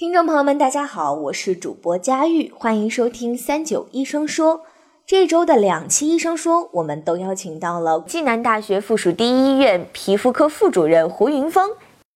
[0.00, 4.62] 听众朋友们，大家好，我是主播佳玉，欢迎收听三九医生说。
[5.04, 11.72] 这周的两期医生说，我们都邀请到了暨南大学附属第一医院皮肤科副主任胡云峰，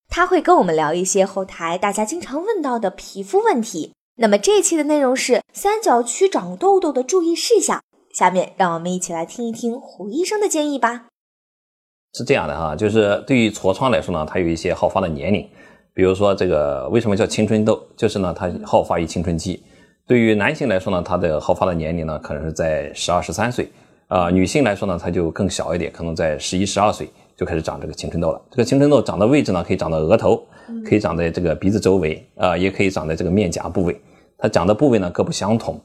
[0.08, 3.92] 他会跟我们聊一些后台大家经常问到的皮肤问题。
[4.16, 7.82] 那么这期的内容是三角区长痘痘的注意事项。
[8.14, 11.08] 下面让我们一起来听一听胡医生的建议吧。
[12.14, 15.46] 是这样的哈，就是对于痤疮来说呢，它有一些好发的年龄。
[15.94, 17.80] 比如说这个为什么叫青春痘？
[17.96, 19.62] 就是呢，它好发于青春期。
[20.06, 23.70] 对于男性来说呢，它的好发的年龄呢，可能是在十二、十三岁。
[24.08, 28.42] 啊，女性来说呢，它就更小一点，可能在十一、十二岁就开始长这个青春痘了。
[28.50, 30.44] 这个青春痘长的位置呢，可以长到额头，
[30.84, 33.98] 可以长在这个鼻子周围，啊，也可以长在这个面颊部位。
[34.36, 35.80] 它长的部位呢各不相同。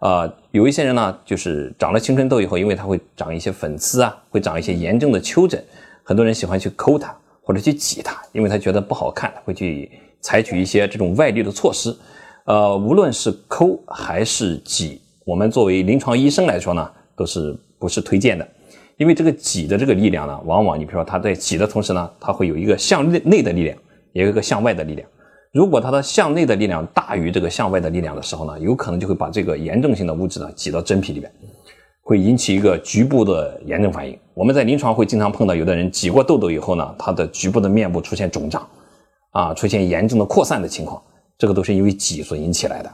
[0.00, 5.62] 啊，有一些人呢，就是长了青春痘以后，因为它会长一些粉刺啊，会长一些严重的丘疹，
[6.02, 7.16] 很多人喜欢去抠它。
[7.52, 9.90] 或者去挤它，因为他觉得不好看，会去
[10.22, 11.94] 采取一些这种外力的措施。
[12.46, 18.48] 呃，无论是抠还是挤，我们作为临床医生来说呢，都是不是推荐的。
[18.96, 23.76] 因为这个挤的这个力量呢，往往你比如说他在挤的同时呢，它会有一个向内内的力量，
[24.14, 25.06] 也有一个向外的力量。
[25.52, 31.30] 如果它的向内的力量大于这个向外的力量的时候呢，有可能就会把这个炎症性的物质呢挤到真皮里面。
[32.04, 34.18] 会引起一个局部的炎症反应。
[34.34, 38.68] 我们在临床会经常碰到，有的人挤过痘痘以后呢，他的局部的面部出现肿胀，
[39.30, 41.00] 啊，出现炎症的扩散的情况，
[41.38, 42.92] 这个都是因为挤所引起来的。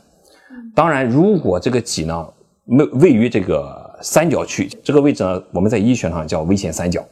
[0.74, 2.28] 当然，如果这个挤呢
[2.66, 7.02] 位位于这个三角区这个位置呢，我们在医学上叫危险三角，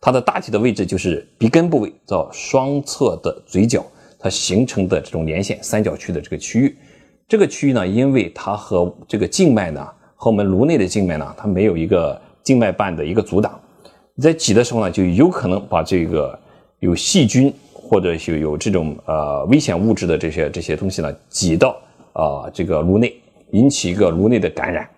[0.00, 3.84] 它的大体的位置就是鼻根部位到双侧的嘴角，
[4.18, 6.76] 它形成的这种连线三角区的这个区域。
[7.28, 9.86] 这个区域呢，因为它和这个静脉呢。
[10.24, 13.60] 和我们颅内的静脉呢，它没有一个静脉瓣的一个阻挡，
[14.14, 16.38] 你在挤的时候呢，就有可能把这个
[16.78, 21.76] 有细菌或者有有这种呃危险物质的这些这些东西呢，挤到
[22.14, 23.14] 啊这个颅内，
[23.50, 24.88] 引起一个颅内的感染。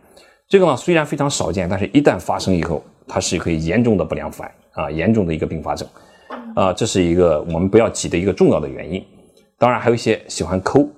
[0.46, 5.88] 这个呢虽然非常少见，但是一旦发生以后，它是可以严重的不良反应啊，严重的一个并发症
[6.54, 9.04] 啊，这是一个我们不要挤的一个重要的原因。
[9.58, 10.88] 当然还有一些喜欢抠。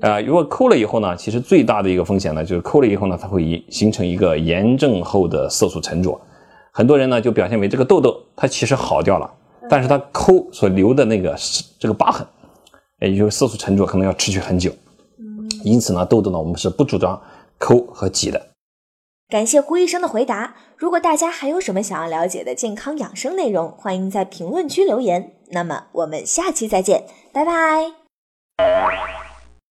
[0.00, 6.20] 呃，如果抠了以后呢，其实最大的一个风险呢，就是抠了以后呢，它会形成一个炎症后的色素沉着。
[6.72, 9.30] 很多人呢就表现为这个痘痘它其实好掉了，
[9.68, 11.34] 但是它抠所留的那个
[11.78, 12.26] 这个疤痕，
[13.00, 14.70] 也就是色素沉着，可能要持续很久。
[15.64, 17.20] 因此呢，痘痘呢我们是不主张
[17.58, 18.48] 抠和挤的。
[19.28, 20.54] 感谢胡医生的回答。
[20.76, 25.32] 如果大家还有什么想要了解的健康养生内容，欢迎在评论区留言。
[25.50, 27.92] 那么我们下期再见，拜拜。